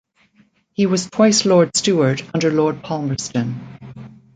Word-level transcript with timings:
He 0.73 0.87
was 0.87 1.07
twice 1.11 1.45
Lord 1.45 1.77
Steward 1.77 2.23
under 2.33 2.49
Lord 2.51 2.81
Palmerston. 2.81 3.61